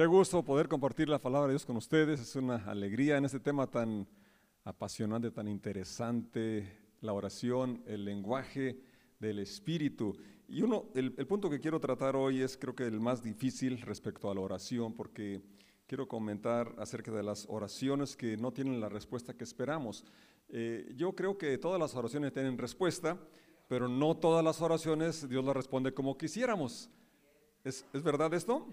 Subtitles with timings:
[0.00, 2.20] Qué gusto poder compartir la palabra de Dios con ustedes.
[2.20, 4.08] Es una alegría en este tema tan
[4.64, 8.80] apasionante, tan interesante, la oración, el lenguaje
[9.18, 10.16] del Espíritu.
[10.48, 13.78] Y uno, el, el, punto que quiero tratar hoy es creo que el más difícil
[13.82, 15.42] respecto a la oración, porque
[15.86, 20.06] quiero comentar acerca de las oraciones que no tienen la respuesta que esperamos.
[20.48, 23.18] Eh, yo creo que todas las oraciones tienen respuesta,
[23.68, 26.88] pero no todas las oraciones Dios las responde como quisiéramos.
[27.64, 28.66] ¿Es, ¿Es verdad esto?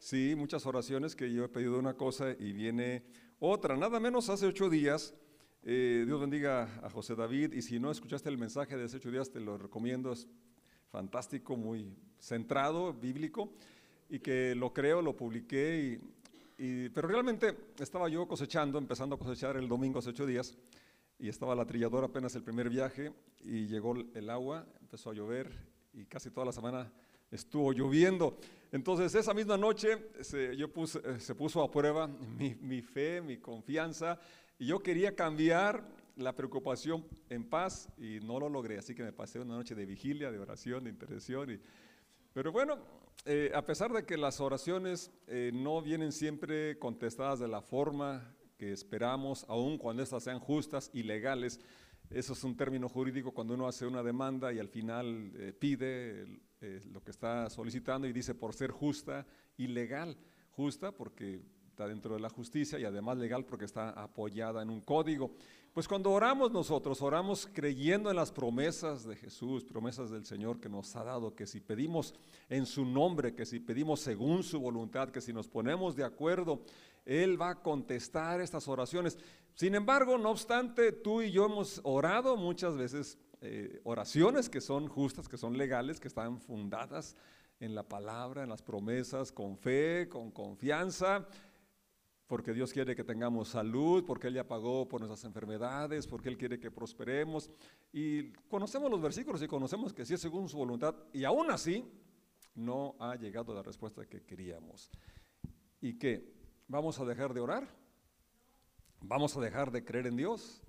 [0.00, 3.02] Sí, muchas oraciones que yo he pedido una cosa y viene
[3.38, 3.76] otra.
[3.76, 5.14] Nada menos hace ocho días,
[5.62, 9.10] eh, Dios bendiga a José David, y si no escuchaste el mensaje de hace ocho
[9.10, 10.26] días, te lo recomiendo, es
[10.88, 13.52] fantástico, muy centrado, bíblico,
[14.08, 16.00] y que lo creo, lo publiqué,
[16.56, 20.56] y, pero realmente estaba yo cosechando, empezando a cosechar el domingo hace ocho días,
[21.18, 23.12] y estaba la trilladora apenas el primer viaje,
[23.42, 25.52] y llegó el agua, empezó a llover,
[25.92, 26.90] y casi toda la semana
[27.30, 28.38] estuvo lloviendo.
[28.72, 32.06] Entonces esa misma noche se, yo puse, eh, se puso a prueba
[32.38, 34.18] mi, mi, fe, mi confianza,
[34.58, 35.84] y yo quería cambiar
[36.16, 39.86] la preocupación en paz y no lo logré, así que me pasé una noche de
[39.86, 41.50] vigilia, de oración, de intercesión.
[41.50, 41.60] Y,
[42.32, 42.78] pero bueno,
[43.24, 48.34] eh, a pesar de que las oraciones eh, no vienen siempre contestadas de la forma
[48.56, 51.60] que esperamos, aun cuando estas sean justas y legales,
[52.10, 56.26] eso es un término jurídico cuando uno hace una demanda y al final eh, pide
[56.60, 60.16] eh, lo que está solicitando y dice por ser justa y legal.
[60.50, 64.82] Justa porque está dentro de la justicia y además legal porque está apoyada en un
[64.82, 65.32] código.
[65.72, 70.68] Pues cuando oramos nosotros, oramos creyendo en las promesas de Jesús, promesas del Señor que
[70.68, 72.14] nos ha dado, que si pedimos
[72.48, 76.62] en su nombre, que si pedimos según su voluntad, que si nos ponemos de acuerdo,
[77.06, 79.16] Él va a contestar estas oraciones.
[79.54, 84.88] Sin embargo, no obstante, tú y yo hemos orado muchas veces eh, oraciones que son
[84.88, 87.16] justas, que son legales, que están fundadas
[87.58, 91.26] en la palabra, en las promesas, con fe, con confianza
[92.30, 96.38] porque Dios quiere que tengamos salud, porque Él ya pagó por nuestras enfermedades, porque Él
[96.38, 97.50] quiere que prosperemos.
[97.92, 101.84] Y conocemos los versículos y conocemos que sí es según su voluntad, y aún así
[102.54, 104.92] no ha llegado la respuesta que queríamos.
[105.80, 106.32] ¿Y qué?
[106.68, 107.66] ¿Vamos a dejar de orar?
[109.00, 110.62] ¿Vamos a dejar de creer en Dios?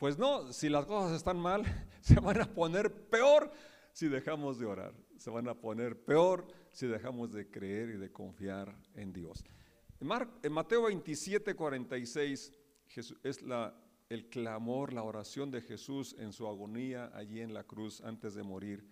[0.00, 1.62] Pues no, si las cosas están mal,
[2.00, 3.52] se van a poner peor
[3.92, 8.10] si dejamos de orar, se van a poner peor si dejamos de creer y de
[8.10, 9.44] confiar en Dios.
[10.00, 12.52] En, Mateo 27, 46
[13.22, 13.78] es la,
[14.08, 18.42] el clamor, la oración de Jesús en su agonía allí en la cruz antes de
[18.42, 18.88] morir.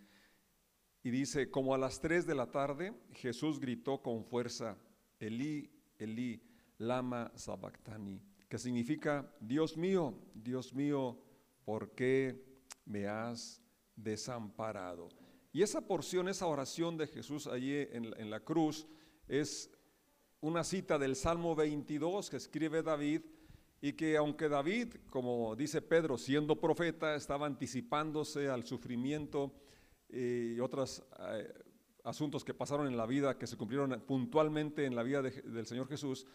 [1.02, 4.76] Y dice, como a las 3 de la tarde, Jesús gritó con fuerza,
[5.18, 6.42] Elí, Elí,
[6.76, 11.18] lama sabactani, que significa, Dios mío, Dios mío,
[11.64, 12.42] ¿por qué
[12.86, 13.62] me has
[13.94, 15.08] desamparado?
[15.52, 18.86] Y esa porción, esa oración de Jesús allí en, la cruz,
[19.26, 19.70] es
[20.40, 23.22] una cita del Salmo 22 que escribe David
[23.80, 29.52] y que aunque David, como dice Pedro, siendo profeta, estaba anticipándose al sufrimiento
[30.08, 31.52] eh, y otros eh,
[32.04, 35.88] asuntos que pasaron en la vida, que se cumplieron puntualmente en la vida del Señor
[35.88, 36.26] Jesús,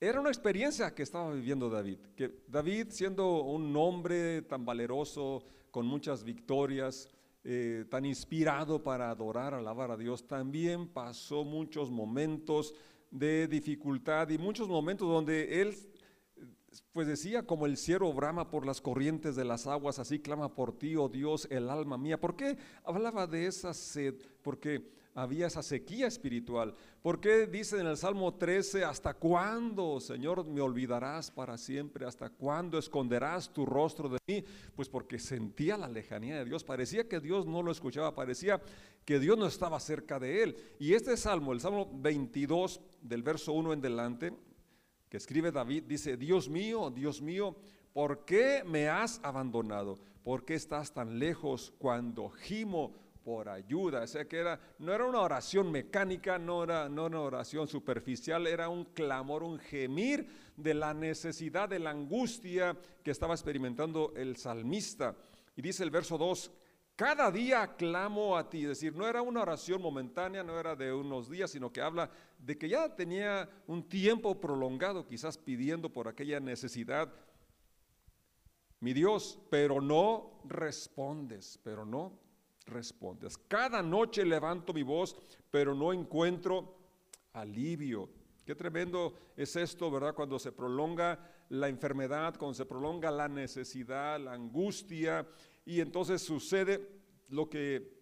[0.00, 5.86] era una experiencia que estaba viviendo David, que David siendo un hombre tan valeroso, con
[5.86, 7.08] muchas victorias,
[7.44, 12.74] eh, tan inspirado para adorar, alabar a Dios, también pasó muchos momentos
[13.10, 15.74] de dificultad y muchos momentos donde él
[16.92, 20.78] pues decía como el cielo brama por las corrientes de las aguas, así clama por
[20.78, 22.18] ti, oh Dios, el alma mía.
[22.18, 24.14] ¿Por qué hablaba de esa sed?
[24.42, 26.74] Porque había esa sequía espiritual.
[27.02, 32.06] ¿Por qué dice en el Salmo 13, hasta cuándo, Señor, me olvidarás para siempre?
[32.06, 34.44] ¿Hasta cuándo esconderás tu rostro de mí?
[34.74, 36.64] Pues porque sentía la lejanía de Dios.
[36.64, 38.62] Parecía que Dios no lo escuchaba, parecía
[39.04, 40.56] que Dios no estaba cerca de él.
[40.78, 44.32] Y este Salmo, el Salmo 22, del verso 1 en delante,
[45.10, 47.56] que escribe David, dice, Dios mío, Dios mío,
[47.92, 49.98] ¿por qué me has abandonado?
[50.22, 52.94] ¿Por qué estás tan lejos cuando gimo
[53.24, 54.02] por ayuda?
[54.02, 58.46] O sea que era, no era una oración mecánica, no era no una oración superficial,
[58.46, 64.36] era un clamor, un gemir de la necesidad, de la angustia que estaba experimentando el
[64.36, 65.16] salmista.
[65.56, 66.50] Y dice el verso 2,
[67.00, 70.92] cada día clamo a ti, es decir, no era una oración momentánea, no era de
[70.92, 76.08] unos días, sino que habla de que ya tenía un tiempo prolongado, quizás pidiendo por
[76.08, 77.10] aquella necesidad.
[78.80, 82.18] Mi Dios, pero no respondes, pero no
[82.70, 83.36] respondes.
[83.36, 85.16] Cada noche levanto mi voz,
[85.50, 86.76] pero no encuentro
[87.32, 88.08] alivio.
[88.44, 90.14] Qué tremendo es esto, ¿verdad?
[90.14, 91.18] Cuando se prolonga
[91.50, 95.26] la enfermedad, cuando se prolonga la necesidad, la angustia,
[95.64, 96.88] y entonces sucede
[97.28, 98.00] lo que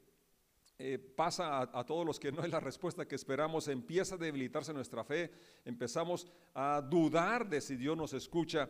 [0.79, 4.19] eh, pasa a, a, todos los que no hay la respuesta que esperamos, empieza a
[4.19, 5.31] debilitarse nuestra fe,
[5.65, 8.69] empezamos a dudar de si Dios nos escucha.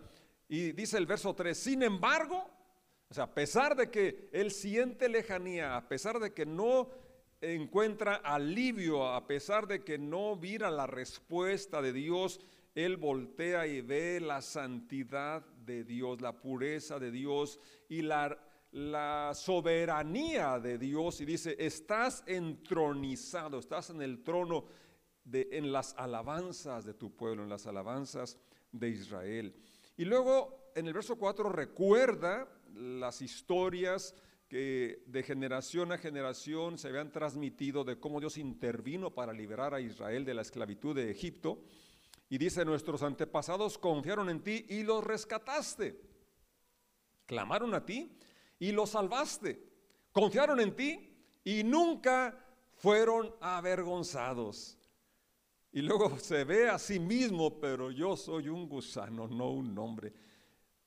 [0.49, 2.58] Y dice el verso 3, sin embargo,
[3.11, 6.91] o sea, a pesar de que él siente lejanía, a pesar de que no
[7.41, 12.41] encuentra alivio, a pesar de que no mira la respuesta de Dios,
[12.75, 17.59] él voltea y ve la santidad de Dios, la pureza de Dios
[17.89, 18.39] y la,
[19.35, 24.67] soberanía de Dios y dice, estás entronizado, estás en el trono
[25.25, 28.37] de, en las alabanzas de tu pueblo, en las alabanzas
[28.71, 29.55] de Israel.
[29.97, 32.47] Y luego en el verso 4 recuerda
[32.79, 34.15] las historias
[34.49, 39.81] que de generación a generación se habían transmitido de cómo Dios intervino para liberar a
[39.81, 41.63] Israel de la esclavitud de Egipto.
[42.31, 46.01] Y dice, nuestros antepasados confiaron en ti y los rescataste.
[47.27, 48.17] Clamaron a ti
[48.59, 49.63] y los salvaste.
[50.13, 51.15] Confiaron en ti
[51.45, 52.39] y nunca
[52.73, 54.79] fueron avergonzados.
[55.73, 60.13] Y luego se ve a sí mismo, pero yo soy un gusano, no un hombre.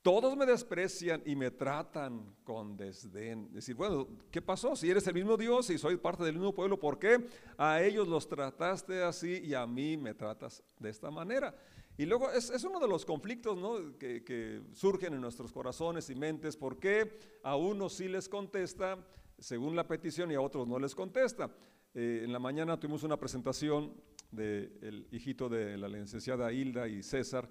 [0.01, 3.53] Todos me desprecian y me tratan con desdén.
[3.53, 4.75] Decir, bueno, ¿qué pasó?
[4.75, 7.23] Si eres el mismo Dios y soy parte del mismo pueblo, ¿por qué
[7.55, 11.55] a ellos los trataste así y a mí me tratas de esta manera?
[11.97, 13.59] Y luego es, uno de los conflictos
[13.99, 16.57] que, surgen en nuestros corazones y mentes.
[16.57, 18.97] ¿Por qué a unos sí les contesta
[19.37, 21.51] según la petición y a otros no les contesta?
[21.93, 23.93] Eh, en la mañana tuvimos una presentación
[24.31, 27.47] del hijito de la licenciada Hilda y César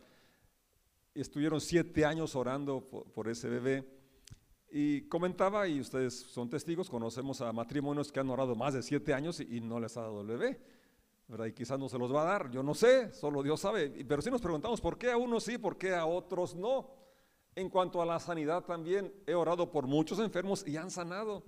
[1.20, 3.86] estuvieron siete años orando por, ese bebé.
[4.70, 9.12] Y comentaba, y ustedes son testigos, conocemos a matrimonios que han orado más de siete
[9.12, 10.60] años y, no les ha dado el bebé.
[11.26, 11.46] ¿verdad?
[11.46, 14.04] Y quizás no se los va a dar, yo no sé, solo Dios sabe.
[14.06, 16.90] Pero si nos preguntamos por qué a unos sí, por qué a otros no.
[17.54, 21.44] En cuanto a la sanidad también, he orado por muchos enfermos y han sanado.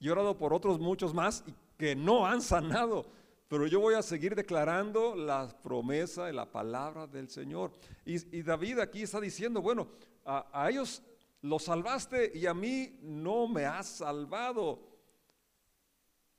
[0.00, 1.44] Y he orado por otros muchos más
[1.76, 3.06] que no han sanado
[3.48, 7.72] pero yo voy a seguir declarando la promesa y la palabra del Señor.
[8.04, 9.88] Y, David aquí está diciendo, bueno,
[10.24, 11.02] a, ellos
[11.42, 14.94] los salvaste y a mí no me has salvado.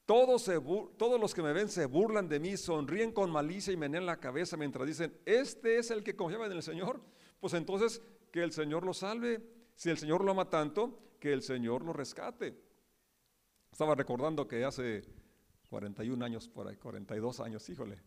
[0.05, 0.49] Todos,
[0.97, 4.19] todos, los que me ven se burlan de mí, sonríen con malicia y menean la
[4.19, 7.01] cabeza mientras dicen, este es el que confiaba en el Señor.
[7.39, 9.41] Pues entonces que el Señor lo salve.
[9.75, 12.55] Si el Señor lo ama tanto, que el Señor lo rescate.
[13.71, 15.03] Estaba recordando que hace
[15.67, 17.99] 41 años por ahí, 42 años, híjole.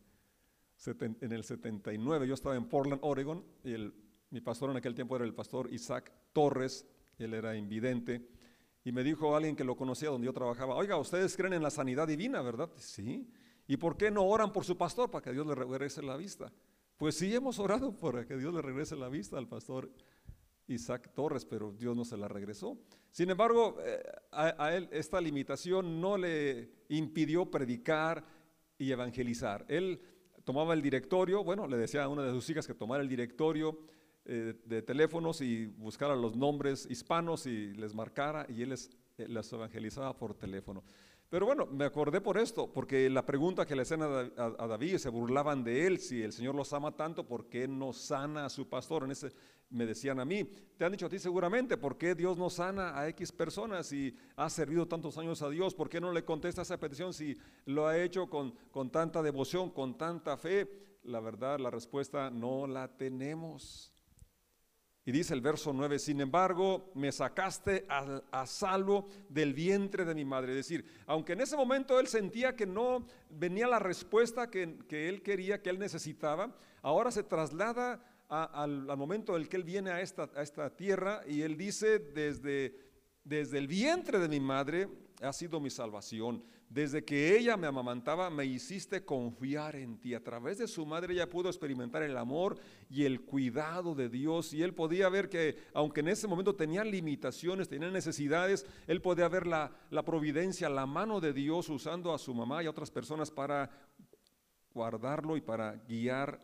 [1.20, 3.94] En el 79 yo estaba en Portland, Oregon, y el,
[4.30, 6.86] mi pastor en aquel tiempo era el pastor Isaac Torres,
[7.18, 8.28] él era invidente,
[8.84, 11.70] y me dijo alguien que lo conocía donde yo trabajaba, oiga, ustedes creen en la
[11.70, 12.70] sanidad divina, ¿verdad?
[12.76, 13.28] Sí.
[13.66, 16.52] ¿Y por qué no oran por su pastor para que Dios le regrese la vista?
[16.96, 19.92] Pues sí, hemos orado para que Dios le regrese la vista al pastor
[20.68, 22.78] Isaac Torres, pero Dios no se la regresó.
[23.10, 28.24] Sin embargo, eh, a, él esta limitación no le impidió predicar
[28.78, 29.64] y evangelizar.
[29.68, 30.00] Él
[30.44, 33.78] tomaba el directorio, bueno, le decía a una de sus hijas que tomara el directorio
[34.24, 39.26] eh, de teléfonos y buscara los nombres hispanos y les marcara y él les, eh,
[39.52, 40.84] evangelizaba por teléfono.
[41.30, 45.10] Pero bueno, me acordé por esto, porque la pregunta que le hacían a, David, se
[45.10, 48.66] burlaban de él, si el Señor los ama tanto, ¿por qué no sana a su
[48.66, 49.04] pastor?
[49.04, 49.32] En ese,
[49.70, 50.44] me decían a mí,
[50.76, 54.16] te han dicho a ti seguramente, ¿por qué Dios no sana a X personas y
[54.36, 55.74] ha servido tantos años a Dios?
[55.74, 57.36] ¿Por qué no le contesta esa petición si
[57.66, 60.68] lo ha hecho con, con tanta devoción, con tanta fe?
[61.02, 63.92] La verdad, la respuesta no la tenemos.
[65.08, 70.26] Y dice el verso 9, sin embargo, me sacaste a, salvo del vientre de mi
[70.26, 70.50] madre.
[70.50, 75.22] Es decir, aunque en ese momento él sentía que no venía la respuesta que, él
[75.22, 80.30] quería, que él necesitaba, ahora se traslada al, momento en que él viene a esta,
[80.34, 82.74] a esta tierra y él dice, desde,
[83.24, 84.88] desde el vientre de mi madre
[85.22, 86.44] ha sido mi salvación.
[86.68, 90.12] Desde que ella me amamantaba, me hiciste confiar en ti.
[90.12, 92.56] A través de su madre ella pudo experimentar el amor
[92.90, 94.52] y el cuidado de Dios.
[94.52, 99.28] Y él podía ver que, aunque en ese momento tenía limitaciones, tenía necesidades, él podía
[99.28, 102.90] ver la, la providencia, la mano de Dios usando a su mamá y a otras
[102.90, 103.70] personas para
[104.74, 106.38] guardarlo y para guiar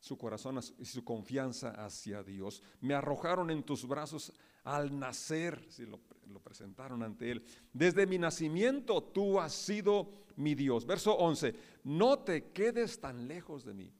[0.00, 2.62] su corazón y su confianza hacia Dios.
[2.80, 4.32] Me arrojaron en tus brazos
[4.64, 7.44] al nacer, si lo, lo, presentaron ante él.
[7.72, 10.86] Desde mi nacimiento tú has sido mi Dios.
[10.86, 13.92] Verso 11, no te quedes tan lejos de mí,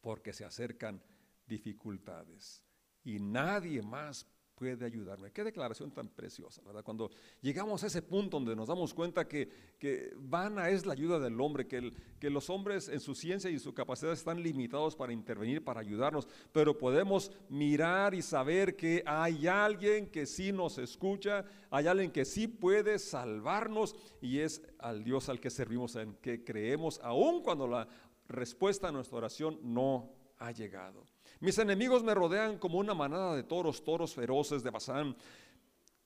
[0.00, 1.02] porque se acercan
[1.46, 2.62] dificultades
[3.04, 4.26] y nadie más
[4.60, 5.30] puede ayudarme.
[5.30, 6.84] Qué declaración tan preciosa, ¿verdad?
[6.84, 9.48] Cuando llegamos a ese punto donde nos damos cuenta que,
[9.78, 13.58] que vana es la ayuda del hombre, que, que los hombres en su ciencia y
[13.58, 19.46] su capacidad están limitados para intervenir, para ayudarnos, pero podemos mirar y saber que hay
[19.46, 25.30] alguien que sí nos escucha, hay alguien que sí puede salvarnos y es al Dios
[25.30, 27.88] al que servimos, en que creemos, aun cuando la
[28.28, 31.06] respuesta a nuestra oración no ha llegado.
[31.38, 35.16] Mis enemigos me rodean como una manada de toros, toros feroces de Bazán.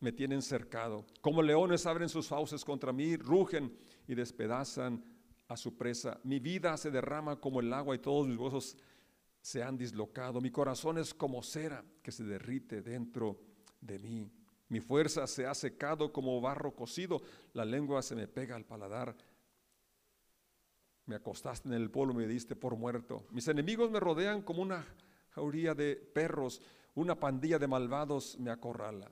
[0.00, 1.06] Me tienen cercado.
[1.22, 3.74] Como leones abren sus fauces contra mí, rugen
[4.06, 5.02] y despedazan
[5.48, 6.20] a su presa.
[6.24, 8.76] Mi vida se derrama como el agua y todos mis huesos
[9.40, 10.40] se han dislocado.
[10.40, 13.40] Mi corazón es como cera que se derrite dentro
[13.80, 14.30] de mí.
[14.68, 17.22] Mi fuerza se ha secado como barro cocido.
[17.52, 19.16] La lengua se me pega al paladar.
[21.06, 23.26] Me acostaste en el polvo y me diste por muerto.
[23.30, 24.86] Mis enemigos me rodean como una
[25.30, 26.62] jauría de perros,
[26.94, 29.10] una pandilla de malvados me acorrala.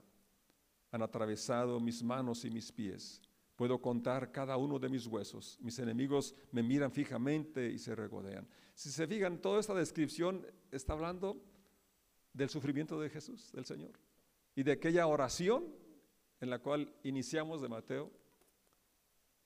[0.91, 3.21] Han atravesado mis manos y mis pies.
[3.55, 5.59] Puedo contar cada uno de mis huesos.
[5.61, 8.47] Mis enemigos me miran fijamente y se regodean.
[8.73, 11.39] Si se fijan, toda esta descripción está hablando
[12.33, 13.91] del sufrimiento de Jesús, del Señor,
[14.55, 15.65] y de aquella oración
[16.41, 18.11] en la cual iniciamos de Mateo.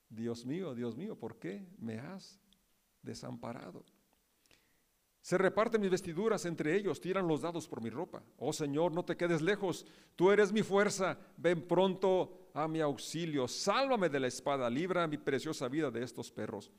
[0.08, 2.40] Dios mío, Dios mío, ¿por qué me has
[3.02, 3.84] desamparado?
[5.20, 8.22] Se reparten mis vestiduras entre ellos, tiran los dados por mi ropa.
[8.38, 9.84] Oh Señor, no te quedes lejos,
[10.16, 15.18] tú eres mi fuerza, ven pronto a mi auxilio, sálvame de la espada, libra mi
[15.18, 16.72] preciosa vida de estos perros.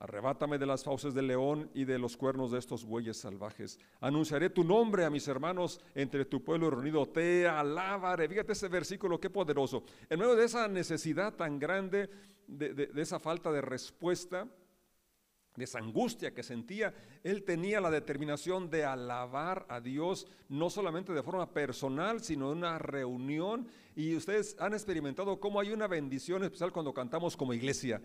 [0.00, 3.78] Arrebátame de las fauces del león y de los cuernos de estos bueyes salvajes.
[4.00, 7.06] Anunciaré tu nombre a mis hermanos entre tu pueblo reunido.
[7.06, 8.26] Te alabaré.
[8.26, 9.84] Fíjate ese versículo, qué poderoso.
[10.08, 12.08] En medio de esa necesidad tan grande,
[12.46, 14.48] de, de esa falta de respuesta,
[15.54, 21.12] de esa angustia que sentía, él tenía la determinación de alabar a Dios, no solamente
[21.12, 23.68] de forma personal, sino en una reunión.
[23.94, 28.00] Y ustedes han experimentado cómo hay una bendición especial cuando cantamos como iglesia.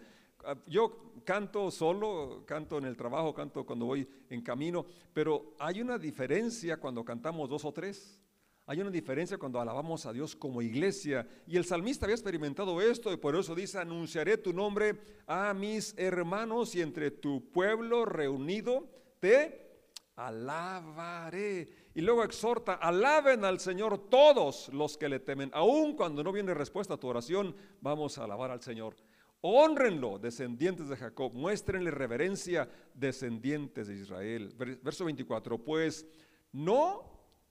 [0.48, 5.82] Ah, yo canto solo, canto en el trabajo, canto cuando voy en camino, pero hay
[5.82, 8.22] una diferencia cuando cantamos dos o tres.
[8.68, 11.28] Hay una diferencia cuando alabamos a Dios como iglesia.
[11.48, 15.96] Y el salmista había experimentado esto y por eso dice, anunciaré tu nombre a mis
[15.98, 18.88] hermanos y entre tu pueblo reunido
[19.20, 19.66] te
[20.16, 21.68] alabaré.
[21.94, 25.50] Y luego exhorta, alaben al Señor todos los que le temen.
[25.54, 28.96] Aun cuando no viene respuesta a tu oración, vamos a alabar al Señor.
[29.48, 34.52] Honrenlo, descendientes de Jacob, muéstrenle reverencia, descendientes de Israel.
[34.82, 36.04] Verso 24, pues
[36.52, 37.04] no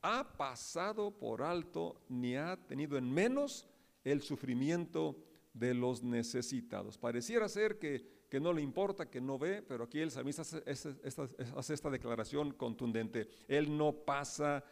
[0.02, 3.68] ha pasado por alto ni ha tenido en menos
[4.02, 5.22] el sufrimiento
[5.52, 6.98] de los necesitados.
[6.98, 11.28] Pareciera ser que, no le importa, que no ve, pero aquí el salmista hace esta,
[11.56, 13.28] hace esta declaración contundente.
[13.46, 14.64] Él no pasa,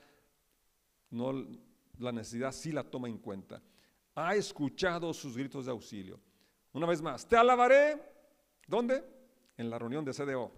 [1.11, 1.33] no,
[2.01, 3.63] la necesidad sí la toma en cuenta.
[4.17, 6.21] Ha escuchado sus gritos de auxilio.
[6.73, 8.01] Una vez más, te alabaré.
[8.67, 9.05] ¿Dónde?
[9.57, 10.51] En la reunión de CDO.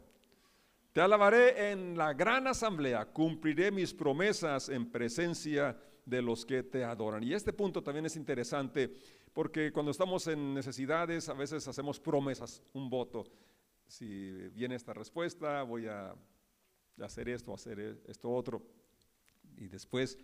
[0.92, 6.84] Te alabaré en la gran asamblea, cumpliré mis promesas en presencia de los que te
[6.84, 7.24] adoran.
[7.24, 8.94] Y este punto también es interesante
[9.32, 13.24] porque cuando estamos en necesidades a veces hacemos promesas, un voto.
[13.88, 16.14] Si viene esta respuesta, voy a
[17.00, 18.62] hacer esto, hacer esto otro.
[19.56, 20.16] Y después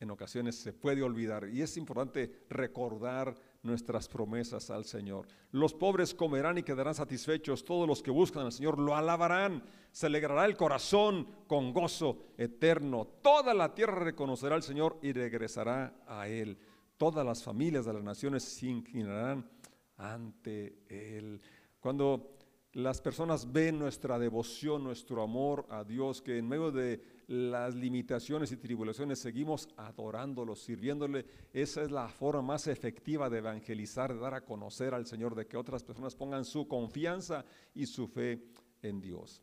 [0.00, 1.48] en ocasiones se puede olvidar.
[1.48, 5.26] Y es importante recordar nuestras promesas al Señor.
[5.50, 10.06] Los pobres comerán y quedarán satisfechos, todos los que buscan al Señor lo alabarán, se
[10.06, 13.06] alegrará el corazón con gozo eterno.
[13.22, 16.58] Toda la tierra reconocerá al Señor y regresará a Él.
[16.96, 19.48] Todas las familias de las naciones se inclinarán
[19.96, 21.40] ante Él.
[21.80, 22.37] Cuando
[22.72, 28.52] las personas ven nuestra devoción, nuestro amor a Dios, que en medio de las limitaciones
[28.52, 34.34] y tribulaciones seguimos adorándolo, sirviéndole, esa es la forma más efectiva de evangelizar, de dar
[34.34, 37.44] a conocer al Señor, de que otras personas pongan su confianza
[37.74, 38.44] y su fe
[38.82, 39.42] en Dios.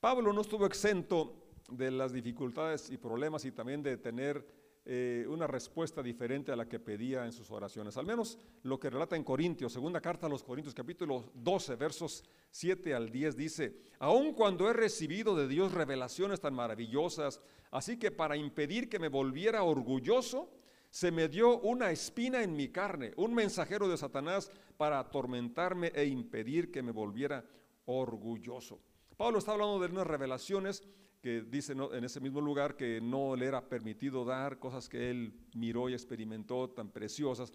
[0.00, 4.57] Pablo no estuvo exento de las dificultades y problemas y también de tener
[4.90, 7.98] eh, una respuesta diferente a la que pedía en sus oraciones.
[7.98, 12.24] Al menos lo que relata en Corintios, segunda carta a los Corintios, capítulo 12, versos
[12.50, 18.10] 7 al 10, dice, aun cuando he recibido de Dios revelaciones tan maravillosas, así que
[18.10, 20.50] para impedir que me volviera orgulloso,
[20.88, 26.06] se me dio una espina en mi carne, un mensajero de Satanás para atormentarme e
[26.06, 27.44] impedir que me volviera
[27.84, 28.80] orgulloso.
[29.18, 30.82] Pablo está hablando de unas revelaciones
[31.20, 35.32] que dice en ese mismo lugar que no le era permitido dar cosas que él
[35.54, 37.52] miró y experimentó tan preciosas.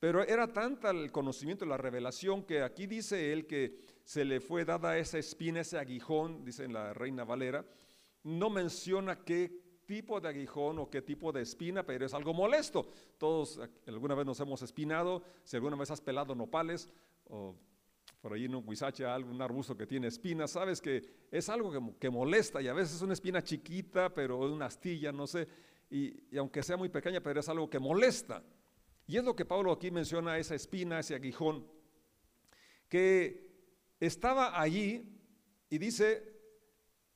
[0.00, 4.64] Pero era tanta el conocimiento, la revelación, que aquí dice él que se le fue
[4.64, 7.64] dada esa espina, ese aguijón, dice en la Reina Valera,
[8.24, 12.88] no menciona qué tipo de aguijón o qué tipo de espina, pero es algo molesto.
[13.18, 16.90] Todos alguna vez nos hemos espinado, si alguna vez has pelado nopales
[17.26, 17.54] o
[18.24, 22.08] por ahí en un huizache, algún arbusto que tiene espinas, sabes que es algo que,
[22.08, 25.46] molesta y a veces es una espina chiquita, pero una astilla, no sé,
[25.90, 28.42] y, aunque sea muy pequeña, pero es algo que molesta.
[29.06, 31.66] Y es lo que Pablo aquí menciona, esa espina, ese aguijón,
[32.88, 33.46] que
[34.00, 35.06] estaba allí
[35.68, 36.34] y dice,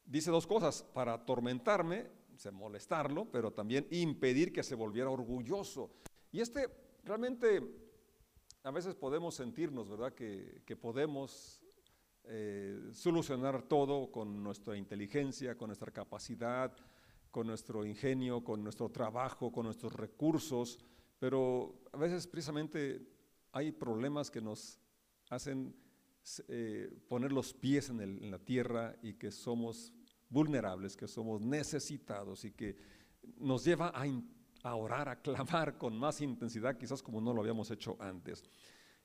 [0.05, 2.11] dice dos cosas, para atormentarme,
[2.53, 5.91] molestarlo, pero también impedir que se volviera orgulloso.
[6.33, 6.69] Y este
[7.03, 7.63] realmente
[8.69, 11.63] a veces podemos sentirnos, ¿verdad?, que, podemos
[12.25, 16.77] eh, solucionar todo con nuestra inteligencia, con nuestra capacidad,
[17.31, 20.79] con nuestro ingenio, con nuestro trabajo, con nuestros recursos,
[21.19, 23.09] pero a veces precisamente
[23.53, 24.79] hay problemas que nos
[25.31, 25.75] hacen
[26.49, 29.95] eh, poner los pies en, la tierra y que somos
[30.29, 32.77] vulnerables, que somos necesitados y que
[33.39, 34.07] nos lleva a,
[34.63, 38.45] a orar, a clamar con más intensidad, quizás como no lo habíamos hecho antes.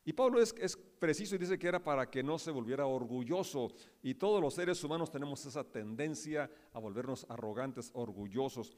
[0.05, 0.53] Y Pablo es,
[0.99, 3.71] preciso y dice que era para que no se volviera orgulloso.
[4.01, 8.75] Y todos los seres humanos tenemos esa tendencia a volvernos arrogantes, orgullosos.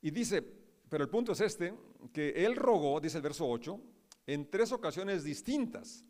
[0.00, 0.42] Y dice,
[0.88, 1.74] pero el punto es este,
[2.12, 3.78] que él rogó, dice el verso 8,
[4.26, 6.04] en tres ocasiones distintas.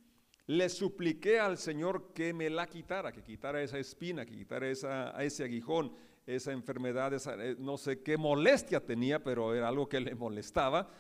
[0.47, 5.45] Le supliqué al Señor que me la quitara, que quitara esa espina, que quitara ese
[5.45, 5.93] aguijón,
[6.27, 10.91] esa enfermedad, eh, no sé qué molestia tenía, pero era algo que le molestaba.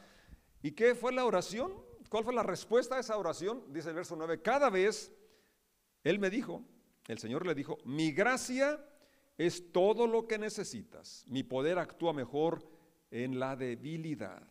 [0.62, 1.72] ¿Y qué fue la oración?
[2.08, 3.64] ¿Cuál fue la respuesta a esa oración?
[3.72, 5.12] Dice el verso 9, cada vez
[6.02, 6.62] Él me dijo,
[7.08, 8.84] el Señor le dijo, mi gracia
[9.36, 12.68] es todo lo que necesitas, mi poder actúa mejor
[13.10, 14.46] en la debilidad.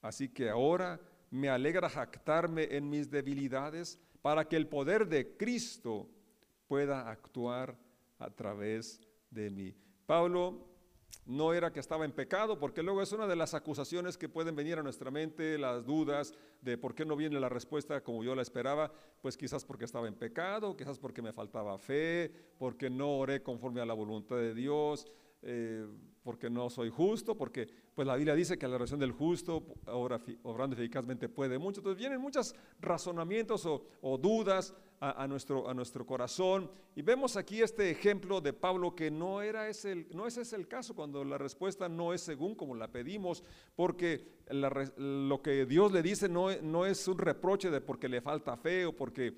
[0.00, 1.00] Así que ahora
[1.30, 6.08] me alegra jactarme en mis debilidades para que el poder de Cristo
[6.66, 7.76] pueda actuar
[8.18, 9.00] a través
[9.30, 9.74] de mí.
[10.06, 10.72] Pablo
[11.26, 14.56] no era que estaba en pecado, porque luego es una de las acusaciones que pueden
[14.56, 18.34] venir a nuestra mente, las dudas de por qué no viene la respuesta como yo
[18.34, 23.18] la esperaba, pues quizás porque estaba en pecado, quizás porque me faltaba fe, porque no
[23.18, 25.06] oré conforme a la voluntad de Dios,
[25.42, 25.86] eh,
[26.22, 30.76] porque no soy justo, porque pues la Biblia dice que la oración del justo, obrando
[30.76, 31.80] eficazmente, puede mucho.
[31.80, 36.70] Entonces vienen muchos razonamientos o, dudas a, nuestro, a nuestro corazón.
[36.94, 40.68] Y vemos aquí este ejemplo de Pablo que no, era ese, no ese es el
[40.68, 43.42] caso cuando la respuesta no es según como la pedimos,
[43.74, 48.56] porque lo que Dios le dice no, no es un reproche de porque le falta
[48.56, 49.36] fe o porque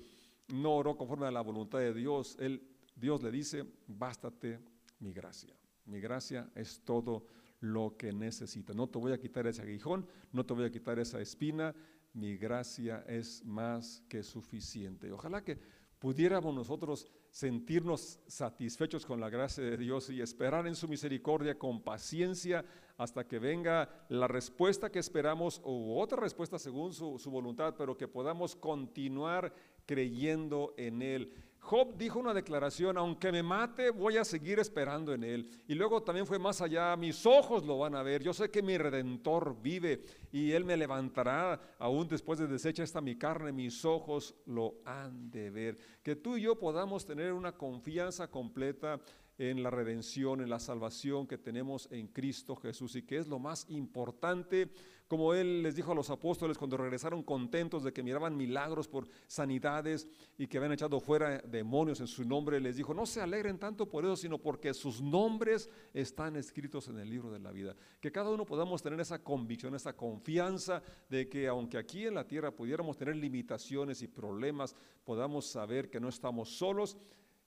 [0.53, 2.37] no oró conforme a la voluntad de Dios.
[2.39, 2.61] Él,
[2.95, 4.59] Dios le dice, bástate
[4.99, 5.55] mi gracia.
[5.85, 7.27] Mi gracia es todo
[7.59, 8.73] lo que necesita.
[8.73, 11.75] No te voy a quitar ese aguijón, no te voy a quitar esa espina.
[12.13, 15.11] Mi gracia es más que suficiente.
[15.11, 15.59] Ojalá que
[15.99, 21.81] pudiéramos nosotros sentirnos satisfechos con la gracia de Dios y esperar en su misericordia con
[21.81, 22.63] paciencia
[22.97, 28.07] hasta que venga la respuesta que esperamos o otra respuesta según su voluntad, pero que
[28.07, 29.53] podamos continuar
[29.85, 31.33] creyendo en Él.
[31.65, 35.49] Job dijo una declaración, aunque me mate, voy a seguir esperando en él.
[35.67, 38.61] Y luego también fue más allá, mis ojos lo van a ver, yo sé que
[38.61, 43.83] mi redentor vive y él me levantará aún después de deshecha esta mi carne, mis
[43.83, 45.77] ojos lo han de ver.
[46.03, 49.01] Que tú y yo podamos tener una confianza completa
[49.37, 53.39] en la redención, en la salvación que tenemos en Cristo Jesús y que es lo
[53.39, 54.69] más importante,
[55.07, 59.07] como Él les dijo a los apóstoles cuando regresaron contentos de que miraban milagros por
[59.27, 63.59] sanidades y que habían echado fuera demonios en su nombre, les dijo, no se alegren
[63.59, 67.75] tanto por eso, sino porque sus nombres están escritos en el libro de la vida.
[67.99, 72.25] Que cada uno podamos tener esa convicción, esa confianza de que aunque aquí en la
[72.25, 76.97] tierra pudiéramos tener limitaciones y problemas, podamos saber que no estamos solos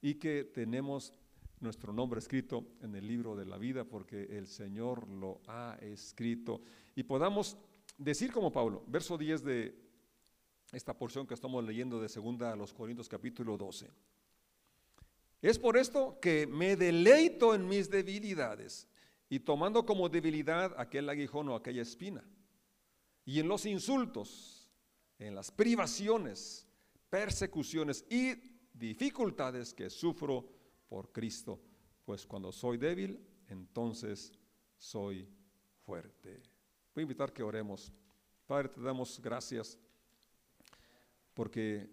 [0.00, 1.12] y que tenemos
[1.60, 6.60] nuestro nombre escrito en el libro de la vida porque el Señor lo ha escrito.
[6.94, 7.56] Y podamos
[7.96, 9.88] decir como Pablo, verso 10 de
[10.72, 13.90] esta porción que estamos leyendo de segunda a los Corintios capítulo 12.
[15.40, 18.88] Es por esto que me deleito en mis debilidades
[19.30, 22.24] y tomando como debilidad aquel aguijón o aquella espina
[23.24, 24.70] y en los insultos,
[25.18, 26.66] en las privaciones,
[27.10, 28.34] persecuciones y
[28.72, 30.48] dificultades que sufro
[30.88, 31.60] por Cristo,
[32.04, 34.32] pues cuando soy débil, entonces
[34.76, 35.28] soy
[35.84, 36.42] fuerte.
[36.94, 37.92] Voy a invitar que oremos.
[38.46, 39.78] Padre, te damos gracias
[41.34, 41.90] porque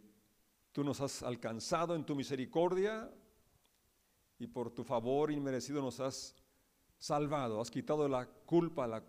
[0.71, 3.11] tú nos has alcanzado en tu misericordia
[4.39, 6.35] y por tu favor inmerecido nos has
[6.97, 9.03] salvado, has quitado la culpa, la,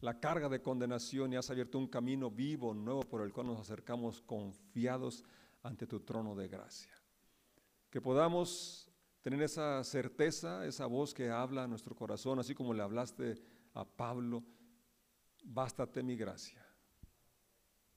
[0.00, 3.60] la carga de condenación y has abierto un camino vivo, nuevo, por el cual nos
[3.60, 5.24] acercamos confiados
[5.62, 7.01] ante tu trono de gracia
[7.92, 12.82] que podamos tener esa certeza, esa voz que habla a nuestro corazón, así como le
[12.82, 13.34] hablaste
[13.74, 14.42] a Pablo,
[15.44, 16.66] bástate mi gracia.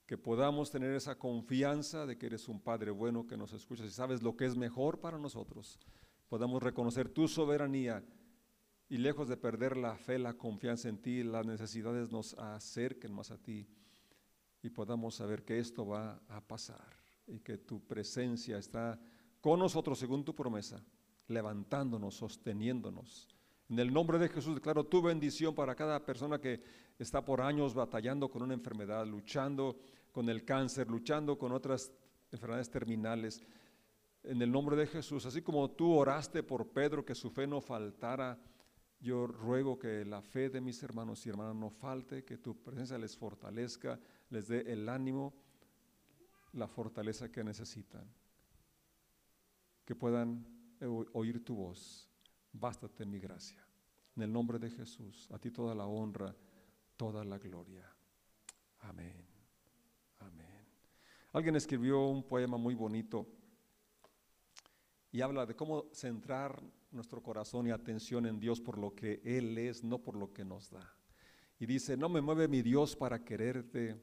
[0.06, 3.92] Que podamos tener esa confianza de que eres un Padre bueno que nos escuchas y
[3.92, 5.80] sabes lo que es mejor para nosotros.
[6.28, 8.04] Podamos reconocer tu soberanía
[8.90, 13.32] y lejos de perder la fe, la confianza en ti, las necesidades nos acerquen más
[13.32, 13.66] a ti
[14.62, 19.00] y podamos saber que esto va a pasar y que tu presencia está
[19.46, 20.84] con nosotros según tu promesa,
[21.28, 23.28] levantándonos, sosteniéndonos.
[23.70, 26.64] En el nombre de Jesús declaro tu bendición para cada persona que
[26.98, 29.78] está por años batallando con una enfermedad, luchando
[30.12, 31.92] con el cáncer, luchando con otras
[32.32, 33.44] enfermedades terminales.
[34.24, 37.62] En el nombre de Jesús, así como tú oraste por Pedro que su fe no
[37.62, 38.40] faltara,
[39.00, 42.98] yo ruego que la fe de mis hermanos y hermanas no falte, que tu presencia
[42.98, 44.00] les fortalezca,
[44.32, 45.36] les dé el ánimo,
[46.54, 48.12] la fortaleza que necesitan.
[49.86, 50.45] Que puedan
[51.13, 52.10] oír tu voz.
[52.52, 53.65] Bástate mi gracia.
[54.15, 56.36] En el nombre de Jesús, a ti toda la honra,
[56.98, 57.89] toda la gloria.
[58.80, 59.26] Amén.
[60.19, 60.65] Amén.
[61.34, 63.28] Alguien escribió un poema muy bonito
[65.12, 69.58] y habla de cómo centrar nuestro corazón y atención en Dios por lo que Él
[69.58, 70.93] es, no por lo que nos da.
[71.60, 74.02] Y dice, no me mueve mi Dios para quererte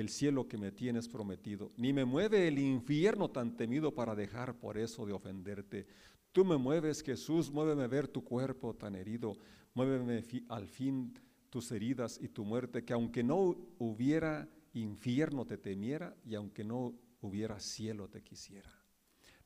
[0.00, 4.54] el cielo que me tienes prometido, ni me mueve el infierno tan temido para dejar
[4.54, 5.86] por eso de ofenderte.
[6.30, 9.36] Tú me mueves, Jesús, muéveme ver tu cuerpo tan herido,
[9.74, 11.18] muéveme al fin
[11.50, 16.94] tus heridas y tu muerte, que aunque no hubiera infierno te temiera y aunque no
[17.20, 18.70] hubiera cielo te quisiera.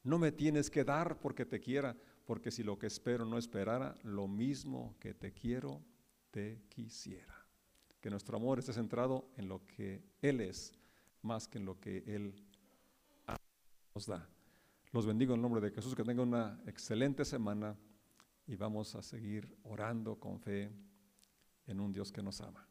[0.02, 3.94] No me tienes que dar porque te quiera, porque si lo que espero no esperara,
[4.02, 5.80] lo mismo que te quiero,
[6.30, 7.41] te quisiera.
[8.02, 10.74] Que nuestro amor esté centrado en lo que Él es,
[11.22, 12.34] más que en lo que Él
[13.94, 14.28] nos da.
[14.90, 17.74] Los bendigo en nombre de Jesús, que tengan una excelente semana
[18.46, 20.70] y vamos a seguir orando con fe
[21.66, 22.68] en un Dios que nos ama.